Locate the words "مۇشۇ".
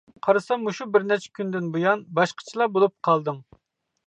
0.67-0.87